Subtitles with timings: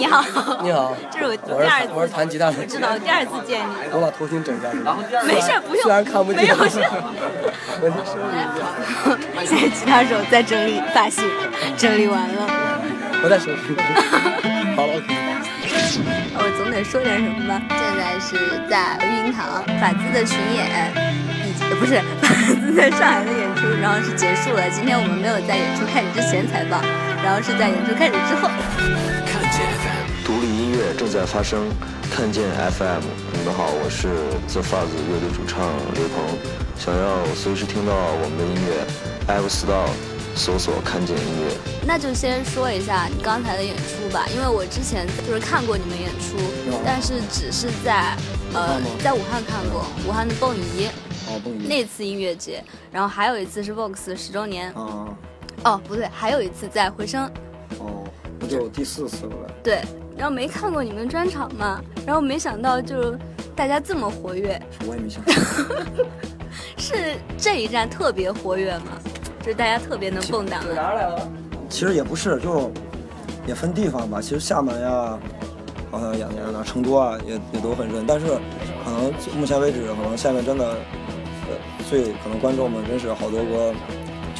[0.00, 0.24] 你好，
[0.64, 4.72] 你好，这是我我第二次，我是弹吉他的，知道第二次见你，我把头巾整一下。
[5.28, 6.80] 没事不用，虽然看不见，没有事。
[7.84, 8.64] 我收拾一下。
[9.44, 11.22] 现在吉他手在整理发型，
[11.76, 12.48] 整理完了。
[13.22, 13.76] 我在收拾。
[14.72, 15.12] 好了，OK。
[16.32, 17.60] 我总得说点什么吧。
[17.68, 18.40] 现在是
[18.72, 20.64] 在育婴堂法兹的巡演，
[21.44, 24.64] 以及不是法兹在上海的演出，然后是结束了。
[24.70, 26.80] 今天我们没有在演出开始之前采访，
[27.22, 28.48] 然后是在演出开始之后。
[30.94, 31.68] 正在发生。
[32.10, 34.08] 看见 FM，你们好，我是
[34.48, 36.36] The Fuzz 乐队主唱刘鹏。
[36.76, 38.84] 想要随时听到我们的音乐
[39.28, 39.88] ，App Store
[40.34, 41.56] 搜索“看见音乐”。
[41.86, 46.36] 那就先说一下你刚才的演出吧，因为我之前就是看过你们演出，
[46.84, 48.16] 但是只是在
[48.52, 50.88] 呃在武汉看过，武汉的蹦迪。
[51.28, 51.66] 哦，蹦迪。
[51.68, 54.72] 那次音乐节，然后还有一次是 Vox 十周年。
[54.72, 55.14] 哦。
[55.64, 57.30] 哦，不对，还有一次在回声。
[57.78, 58.04] 哦，
[58.40, 59.50] 那就第四次了。
[59.62, 59.80] 对。
[60.20, 63.16] 然后没看过你们专场嘛，然后没想到就
[63.56, 64.60] 大家这么活跃。
[64.86, 65.32] 我也没想到。
[66.76, 68.98] 是这一站特别活跃吗？
[69.40, 70.60] 就是大家特别能蹦跶。
[71.70, 72.70] 其实也不是，就
[73.46, 74.20] 也分地方吧。
[74.20, 75.18] 其实厦门呀，
[75.90, 78.04] 好像演演的成都啊，也也都很热。
[78.06, 78.26] 但是
[78.84, 81.56] 可能目前为止，可能下面真的，呃，
[81.88, 83.74] 最可能观众们真是好多个。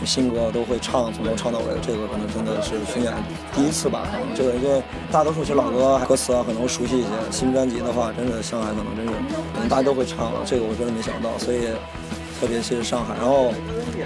[0.05, 3.13] 新歌都会唱，从头唱到尾，这个可能真的是巡演
[3.55, 4.07] 第一次吧。
[4.35, 9.13] 这个因为大多数其实老歌歌词啊可能熟悉一些，新专辑的话，真的上海可能真是
[9.55, 11.69] 可能大家都会唱，这个我真的没想到，所以
[12.41, 13.53] 特别谢谢上海，然后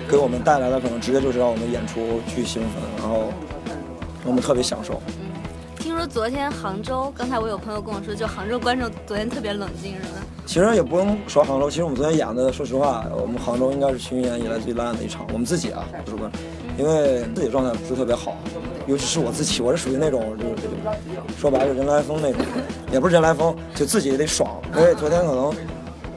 [0.09, 3.33] 给我们带来的可能直接就是让我们演出巨兴奋，然后
[4.25, 5.01] 我们特别享受。
[6.07, 10.21] 昨天杭州，刚才我有朋友跟我说，就杭州观众昨天特别冷静，是吗？
[10.47, 15.27] 其实也不用说杭州，其实我们昨天演的，说实话，我们杭州应该是巡演以来最烂的一场。
[15.33, 16.41] 我们自己啊，不是观众，
[16.77, 18.37] 因为自己状态不是特别好，
[18.87, 20.69] 尤其是我自己，我是属于那种就是
[21.39, 22.45] 说白了人来疯那种，
[22.93, 24.61] 也不是人来疯，就自己也得爽。
[24.77, 25.47] 因为昨天可能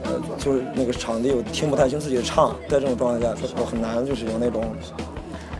[0.04, 4.62] 呃就是那个场地我听不太清自己的唱，在这种状态下，我很难就是有那种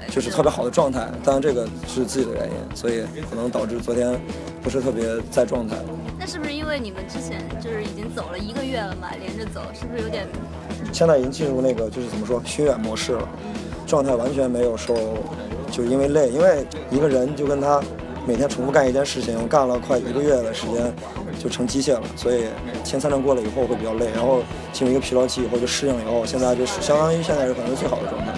[0.08, 1.08] 就是特别好的状态。
[1.22, 4.18] 当然这个是自己的原因，所以可能导致昨天
[4.62, 5.76] 不是特别在状态。
[6.18, 10.26] 那是不是因为你们之前就是已经走了一个月了嘛，连着走，是不是有点？
[10.92, 13.28] 现在已经进入那个就是怎么说巡演模式了，
[13.86, 14.96] 状态完全没有受，
[15.70, 17.80] 就因为累，因为一个人就跟他
[18.26, 20.92] 每天重复干一件事情，干了快一个月的时间，
[21.38, 22.44] 就成机械了，所以
[22.82, 24.40] 前三站过了以后会比较累，然后
[24.72, 28.32] 进入一个疲劳期以后就适应了以后，现在就是相当于现在是可能最好的状态。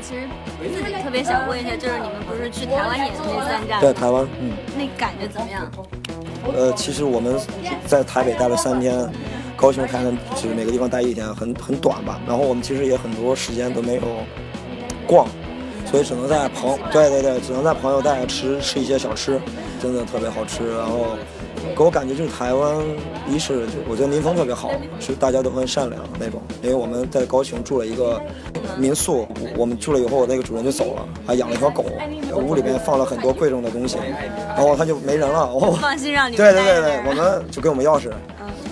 [0.00, 0.28] 其实
[0.74, 3.80] 自己特别想问一下，就是你们不是去台湾演的那三站？
[3.80, 4.52] 对，台湾，嗯。
[4.76, 5.70] 那感觉怎么样？
[6.56, 7.36] 呃，其实我们
[7.86, 9.06] 在台北待了三天，
[9.56, 12.20] 高雄、台南就是每个地方待一天，很很短吧。
[12.26, 14.02] 然后我们其实也很多时间都没有
[15.06, 15.26] 逛，
[15.84, 19.40] 所以只能在朋对对对，只能在朋友带吃吃一些小吃，
[19.82, 20.76] 真的特别好吃。
[20.76, 21.16] 然后
[21.76, 22.76] 给我感觉就是台湾，
[23.28, 26.40] 一是我觉得民风特别好，是大家都很善良那种。
[26.62, 28.20] 因为我们在高雄住了一个
[28.76, 31.84] 民宿，我们住了以后，那个主人就走了，还养了一条狗。
[32.36, 33.98] 屋里面放了很多贵重的东西，
[34.48, 35.52] 然后他就没人了。
[35.52, 38.10] 我放心让你对对对对，我们就给我们钥匙。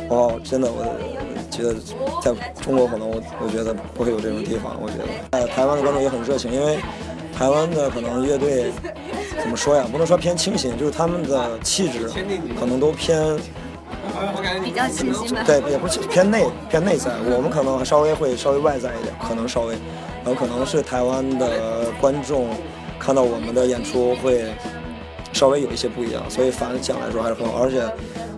[0.08, 0.84] 哦，真的，我
[1.50, 1.74] 觉得
[2.22, 4.76] 在中国可能我我觉得不会有这种地方。
[4.80, 6.78] 我觉得，呃，台湾的观众也很热情，因为
[7.36, 8.72] 台湾的可能乐队
[9.38, 9.86] 怎么说呀？
[9.92, 12.10] 不能说偏清新，就是他们的气质
[12.58, 13.36] 可能都偏
[14.64, 15.42] 比较清新吧。
[15.46, 19.74] 对，也不是偏内偏内在，我们可能稍微会稍微外在一点，可能稍微，
[20.24, 22.48] 然后可能是台湾的观众。
[22.98, 24.46] 看到我们的演出会
[25.30, 27.62] 稍微有一些不一样，所以反响来说还是很好。
[27.62, 27.84] 而且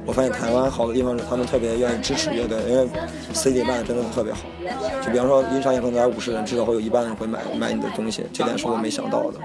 [0.09, 2.89] 我发现台湾好的地方是他们特别愿意支持乐队，因为
[3.35, 4.41] CD 卖的真的特别好。
[5.05, 9.39] 就比方说一场演出来五十人，至少会有一半人会买买你的东西，这点是我没想到的。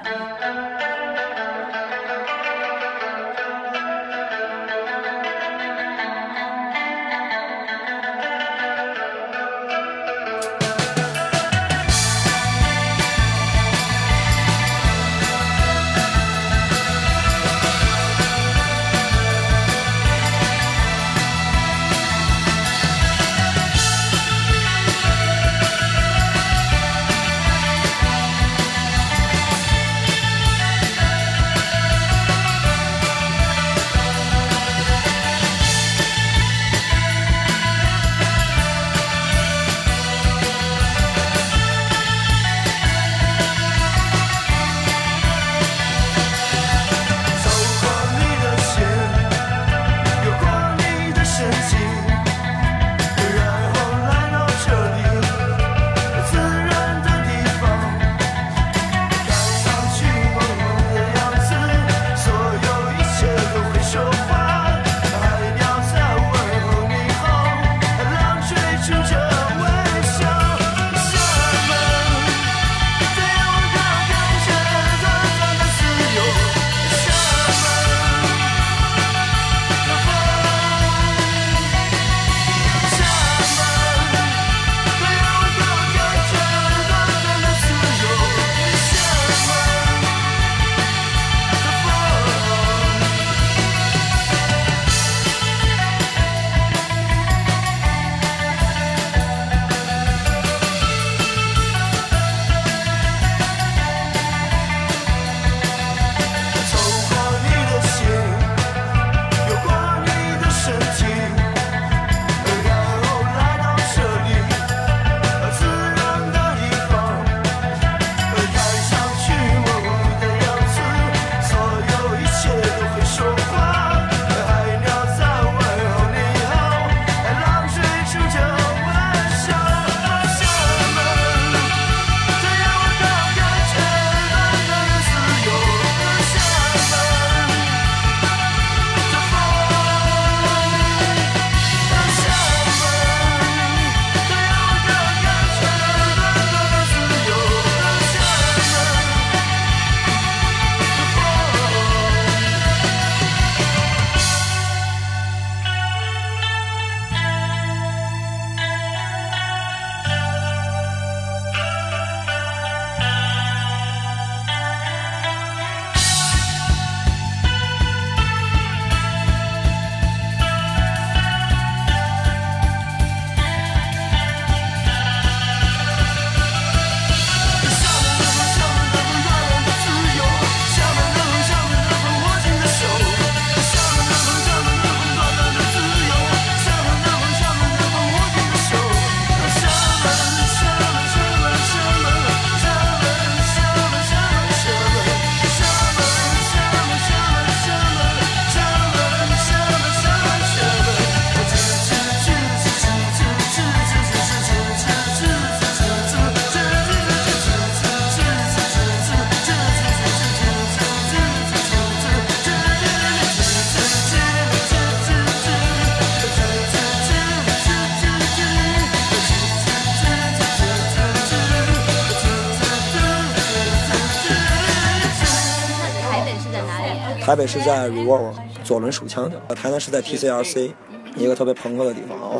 [227.44, 228.32] 北是在 Revolve
[228.64, 230.72] 左轮手枪的，台南是在 TCRC
[231.18, 232.40] 一个特别朋克的地方，哦，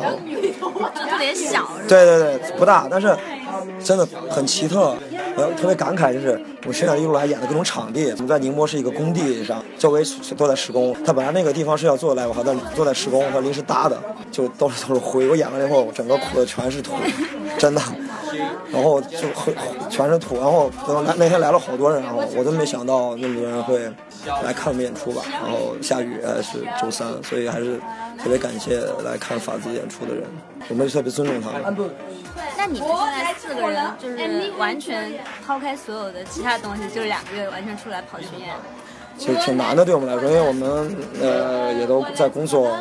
[0.94, 1.68] 特别小。
[1.86, 3.14] 对对对，不大，但是
[3.84, 4.96] 真的很奇特。
[5.36, 8.10] 我特别感慨，就是我宣传一路来演的各种场地。
[8.12, 10.02] 我们在宁波是一个工地上，周围
[10.38, 10.96] 都在施工。
[11.04, 15.28] 他本来那个地方是要做 live，但都在施工，他临时搭的，就都是都是灰。
[15.28, 16.94] 我演完了以后，整个裤子全是土，
[17.58, 17.82] 真的。
[18.72, 19.54] 然后就会
[19.88, 23.78] 全是土，然后那那天来了好多人，然后我都没想到那么多人会
[24.44, 25.22] 来看我们演出吧。
[25.30, 27.78] 然后下雨是周三，所以还是
[28.18, 30.24] 特别感谢来看法子演出的人，
[30.68, 31.62] 我们特别尊重他们。
[32.56, 35.12] 那你们现在四个人就是完全
[35.46, 38.54] 抛开所有的其他东西，就是两个月完全出来跑巡演，
[39.18, 42.76] 其实挺难的对我们来说，因为我们呃也都在工作。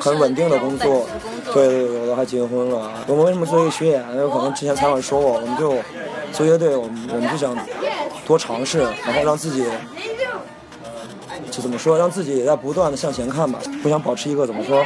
[0.00, 1.06] 很稳定的工作，
[1.52, 2.90] 对对对，有的还结婚了。
[3.06, 4.02] 我们为什么做一个巡演？
[4.14, 5.76] 因为可能之前采访说过，我们就
[6.32, 7.54] 做乐队，我们我们就想
[8.26, 9.66] 多尝试，然后让自己
[11.56, 14.84] 就怎么说，让自己也在不断的向前看吧，不想保持一个怎么说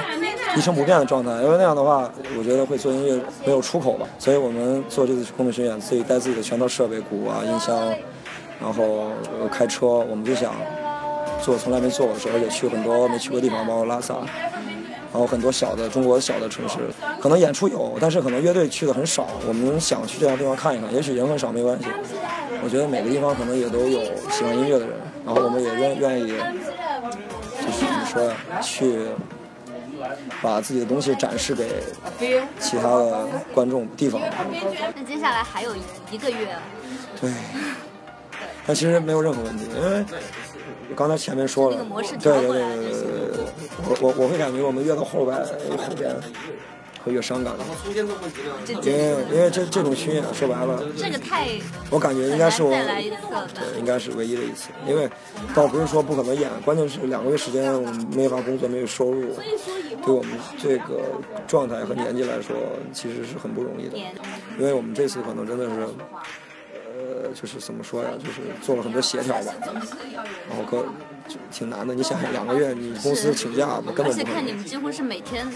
[0.56, 2.08] 一成不变的状态，因为那样的话，
[2.38, 4.06] 我觉得会做音乐没有出口吧。
[4.20, 7.76] 所以我们做这次空中巡演，自己带自己的全套设备，鼓啊、音箱，
[8.60, 9.08] 然后
[9.50, 10.54] 开车，我们就想
[11.42, 14.14] 做从来没做过的事，而且去很多没去过地方，包括拉萨。
[15.12, 16.78] 然后很多小的中国小的城市，
[17.20, 19.26] 可能演出有，但是可能乐队去的很少。
[19.48, 21.86] 我们想去这样地方看一看，也许人很少没关系。
[22.62, 24.00] 我觉得每个地方可能也都有
[24.30, 26.34] 喜欢音乐的人，然后我们也愿愿意，就
[27.70, 29.06] 是怎么说呀，去
[30.42, 31.82] 把自己的东西展示给
[32.58, 34.20] 其他的观众地方。
[34.94, 35.74] 那接下来还有
[36.10, 36.56] 一个月。
[37.20, 37.30] 对。
[38.66, 40.04] 但其实没有任何问题，因为
[40.94, 41.76] 刚才前面说了，
[42.20, 43.44] 对对对对对对，
[43.88, 45.36] 我我我会感觉我们越到后边
[45.76, 46.14] 后边
[47.04, 47.54] 会越伤感，
[48.66, 51.48] 因为因为这这种巡演说白了，这个太，
[51.90, 55.08] 我感觉应该是我对应该是唯一的一次，因为
[55.54, 59.34] 倒不是说不可能演，关键是两个月时间我们没法工作没有收入，
[60.04, 61.00] 对我们这个
[61.46, 62.56] 状态和年纪来说
[62.92, 63.96] 其实是很不容易的，
[64.58, 65.88] 因为我们这次可能真的是。
[67.10, 68.10] 呃，就是怎么说呀？
[68.18, 69.52] 就是做了很多协调吧，
[70.48, 70.84] 然后哥
[71.28, 71.92] 就挺难的。
[71.94, 75.46] 你想想，两个月你公司请假，根本而且看你们几乎是每天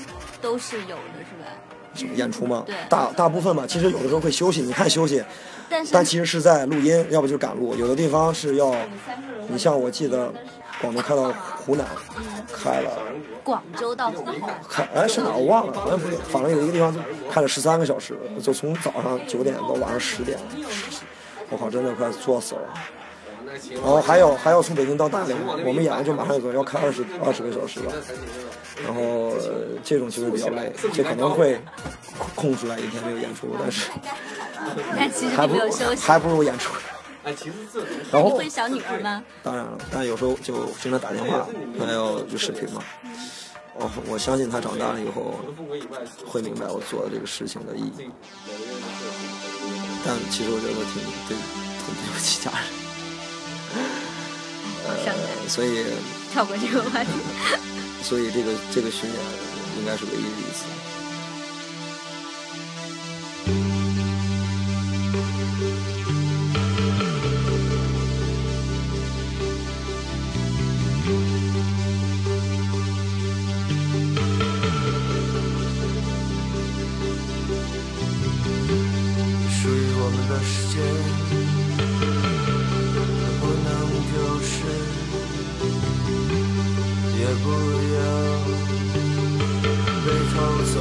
[0.43, 1.51] 都是有的，是吧？
[1.95, 2.65] 什么演出吗？
[2.67, 3.65] 对，大大部分吧。
[3.69, 5.23] 其实有的时候会休息，你看休息，
[5.71, 7.75] 但但其实是在录音，要不就是赶路。
[7.77, 8.75] 有的地方是要，
[9.49, 10.33] 你像我记得
[10.81, 11.87] 广东开到湖南，
[12.53, 12.91] 开了。
[13.45, 14.59] 广州到湖南。
[14.69, 16.99] 开哎是哪我忘了，好像不是，反正有一个地方就
[17.31, 20.39] 开了十三个小时，就从早上九点到晚上十点。
[21.51, 22.63] 我靠，真的快作死了。
[23.75, 27.93] 然后还有还要从北京到大连，我们演完就马上走，要开二十二十个小时了。
[28.85, 29.33] 然后
[29.85, 31.61] 这种其实比较累，这可能会
[32.35, 33.91] 空出来一天没有演出，但是
[34.97, 35.55] 但其实还不
[36.01, 36.75] 还不如演出。
[38.11, 39.23] 然后会小女儿吗？
[39.43, 41.47] 当然了，但有时候就经常打电话，
[41.79, 42.83] 还有就视频嘛。
[43.77, 45.35] 哦我相信他长大了以后
[46.25, 48.09] 会明白我做的这个事情的意义。
[50.05, 52.61] 但其实我觉得挺对，挺对不起家人。
[54.87, 54.91] 呃，
[55.49, 55.87] 所以
[56.31, 57.11] 跳过这个话题。
[58.05, 59.19] 所以这个这个巡演
[59.79, 60.67] 应该是唯一的一次。
[80.35, 80.83] 的时间，
[83.41, 83.67] 不能
[84.11, 84.13] 丢
[84.43, 84.53] 失，
[87.21, 87.47] 也不
[87.95, 87.97] 要
[90.05, 90.35] 被偷
[90.73, 90.77] 走，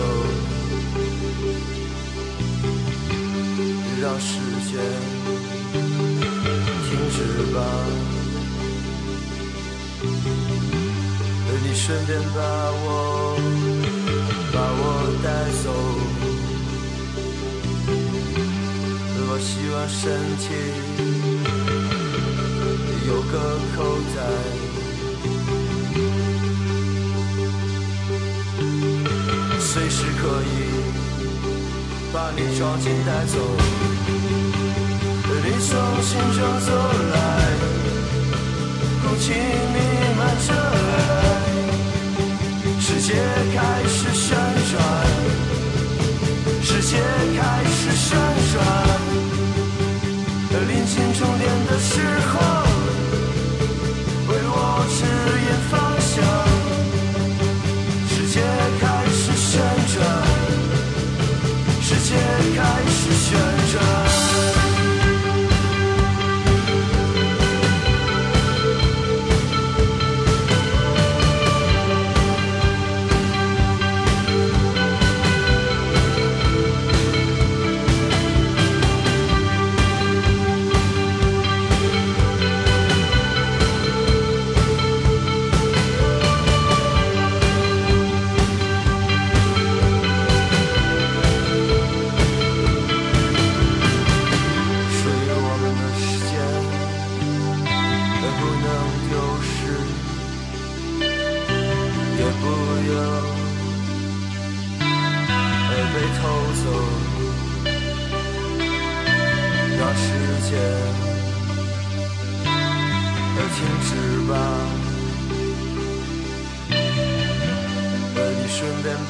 [4.01, 4.27] 让时
[4.65, 4.71] 间
[6.83, 7.17] 停止
[7.53, 7.55] 吧。
[11.63, 13.62] 你顺便把我。
[19.75, 19.97] 我希望身
[20.37, 20.45] 体
[23.07, 23.33] 有个
[23.75, 23.77] 口
[24.15, 24.17] 袋，
[29.59, 30.45] 随时可以
[32.13, 33.35] 把你装进带走。
[35.45, 35.71] 你从
[36.03, 36.69] 心中走
[37.11, 37.17] 来，
[39.01, 39.75] 空气弥
[40.15, 40.93] 漫着爱。
[42.79, 43.09] 世界
[43.55, 44.37] 开始旋
[44.69, 44.73] 转，
[46.61, 46.91] 世界
[47.35, 48.15] 开始旋
[48.53, 48.55] 转，
[50.53, 52.39] 在临近终点的时候，
[54.27, 55.01] 为我指
[55.47, 56.13] 引方向。
[58.07, 58.39] 世界
[58.79, 59.49] 开始旋
[59.95, 59.97] 转，
[61.81, 62.13] 世界
[62.55, 63.25] 开始旋
[63.71, 64.22] 转。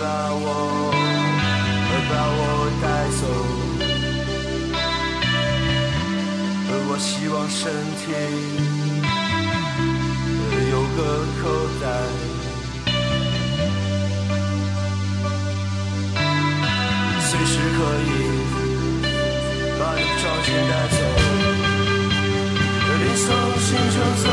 [0.04, 0.92] 把我
[2.10, 2.42] 把我
[2.84, 2.86] 带
[3.20, 3.24] 走，
[6.90, 7.62] 我希望身
[8.02, 8.04] 体
[10.72, 11.00] 有个
[11.40, 11.42] 口
[11.80, 11.84] 袋。
[17.22, 18.12] 随时可以
[19.80, 21.00] 把你装进带走，
[23.00, 23.26] 连从
[23.58, 24.26] 行程走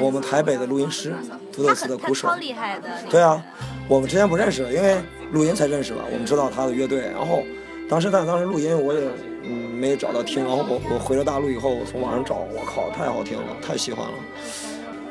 [0.00, 1.14] 我们台北的录音师，
[1.52, 2.88] 土豆丝的鼓手，超厉害的。
[3.10, 3.42] 对啊，
[3.86, 4.96] 我们之前不认识，因为
[5.32, 6.02] 录音才认识吧。
[6.10, 7.42] 我们知道他的乐队，然后
[7.88, 9.00] 当时但当时录音我也
[9.44, 14.14] 嗯没找到听，然后我我回了大陆以后，我从网上找，我靠，太好听了，太喜欢了。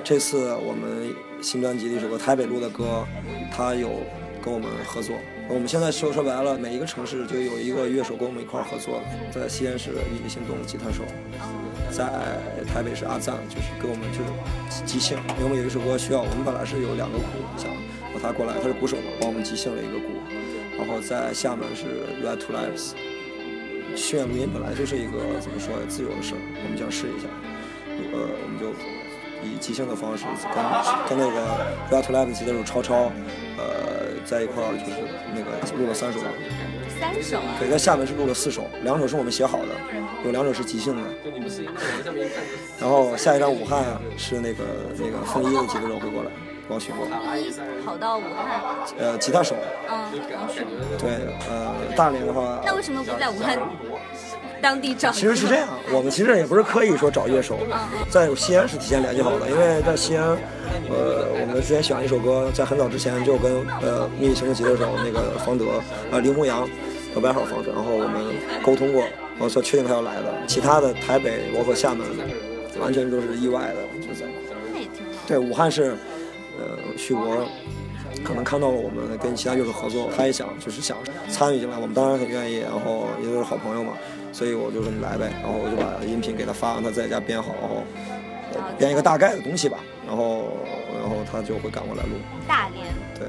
[0.03, 3.05] 这次我们新专辑的一首歌《台北录的歌》，
[3.55, 3.89] 他有
[4.43, 5.15] 跟我们合作。
[5.49, 9.01] 我们现在说说白了，每一个城市就有一个乐手跟我们一块合作，
[9.31, 11.03] 在西安是玉立心动吉他手。
[11.89, 12.05] 在
[12.71, 17.65] 台北是阿赞，就是给我们就是即兴，因为我们有一首歌需要，我们本来是有两个鼓，想
[18.13, 20.13] 让他过来，他是鼓手嘛，帮我们即兴了一个鼓。
[20.77, 22.93] 然后在厦门是 Red to Lives，
[23.97, 27.25] 训练录音本来就是一个怎么说自由的事儿，我们想试一下，
[28.13, 28.69] 呃，我们就
[29.41, 30.61] 以即兴的方式跟
[31.09, 31.41] 跟那个
[31.89, 33.11] Red to Lives 吉他手超超，
[33.57, 35.01] 呃，在一块儿就是
[35.33, 36.19] 那个录了三首。
[36.99, 39.67] 三首，对，在厦门是录了四首，两首是我们写好的，
[40.25, 41.03] 有两首是即兴的。
[42.77, 43.83] 然后下一站武汉
[44.17, 44.63] 是那个
[44.97, 46.31] 那个风衣的几个人会过来，
[46.67, 47.07] 帮我巡过。
[47.85, 48.61] 跑到武汉？
[48.97, 49.55] 呃，吉他手。
[49.89, 50.11] 嗯。
[50.99, 51.11] 对，
[51.49, 52.61] 呃，大连的话。
[52.65, 53.57] 那为什么不在武汉
[54.61, 55.11] 当地找？
[55.11, 57.59] 其实是这样，我们其实也不是刻意说找乐手，
[58.09, 60.27] 在西安是提前联系好的，因为在西安，
[60.89, 65.65] 呃，我们之前选了一首歌，在很早之前就跟呃密行的时候那个方德，
[66.11, 66.67] 呃林弘洋。
[67.11, 70.31] 和外号方式，然后我们沟通过，然后说确定他要来的。
[70.45, 72.05] 其他的台北包括厦门，
[72.79, 74.27] 完全都是意外的，就在。
[75.25, 75.95] 对，武汉是，
[76.59, 77.43] 呃，旭博
[78.23, 83.93] 可能看到了我们跟其他乐手合作，他也想就是想参与进来，我们当然很愿意，然后也都是好朋友嘛，
[84.31, 87.83] 所以我就说你来呗，然后我就把音频给他发，让他在家编好，然后
[88.77, 90.57] 编一个大概的东西吧，然后
[90.99, 92.11] 然后他就会赶过来录。
[92.47, 92.87] 大连。
[93.19, 93.27] 对，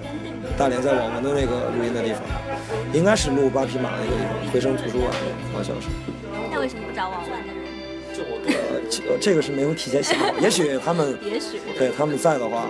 [0.56, 2.22] 大连在我们的那个录音的地方，
[2.92, 5.10] 应该是录八匹马那个地方，回声图书馆，
[5.52, 5.88] 好像是。
[6.52, 7.70] 那为什么不找网文的人？
[8.46, 12.68] 呃，这这个是没有提前想好，也许他们， 也许对他们在的话，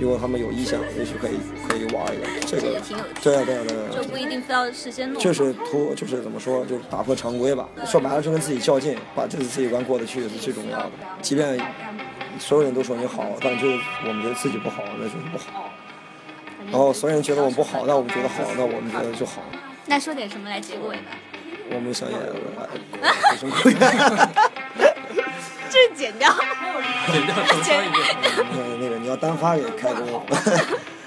[0.00, 2.26] 如果他们有意向，也许可以可以玩一个。
[2.46, 5.20] 这个这也挺有趣对啊对啊对啊，就不一定非要事先弄好。
[5.20, 7.68] 就是突就是怎么说，就是打破常规吧。
[7.86, 10.90] 说白了，就跟自己较劲，把这次自己关过得去是最重要的。
[11.22, 11.58] 即便
[12.38, 15.70] 所有人都说你好，但就是我们觉得自己不好，那就是不好。
[16.70, 19.42] 然后所有人觉得我们不好，那我们觉得好，那我们觉得就好。
[19.86, 21.12] 那说点什么来结尾吧？
[21.70, 23.74] 我们想演 有什么可以？
[25.70, 26.30] 这剪掉。
[27.12, 28.46] 剪掉重说一遍。
[28.52, 30.24] 那那个你要单发给开工。